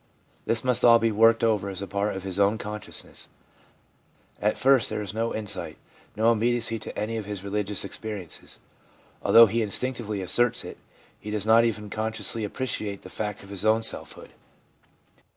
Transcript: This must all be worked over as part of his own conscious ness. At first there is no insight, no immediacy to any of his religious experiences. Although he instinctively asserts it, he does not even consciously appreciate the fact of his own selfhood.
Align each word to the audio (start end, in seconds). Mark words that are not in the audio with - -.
This 0.47 0.63
must 0.63 0.83
all 0.83 0.97
be 0.97 1.11
worked 1.11 1.43
over 1.43 1.69
as 1.69 1.79
part 1.83 2.15
of 2.15 2.23
his 2.23 2.39
own 2.39 2.57
conscious 2.57 3.03
ness. 3.05 3.27
At 4.41 4.57
first 4.57 4.89
there 4.89 5.03
is 5.03 5.13
no 5.13 5.31
insight, 5.31 5.77
no 6.15 6.31
immediacy 6.31 6.79
to 6.79 6.97
any 6.97 7.17
of 7.17 7.27
his 7.27 7.43
religious 7.43 7.85
experiences. 7.85 8.57
Although 9.21 9.45
he 9.45 9.61
instinctively 9.61 10.21
asserts 10.23 10.63
it, 10.63 10.79
he 11.19 11.29
does 11.29 11.45
not 11.45 11.65
even 11.65 11.91
consciously 11.91 12.43
appreciate 12.43 13.03
the 13.03 13.09
fact 13.11 13.43
of 13.43 13.49
his 13.49 13.63
own 13.63 13.83
selfhood. 13.83 14.31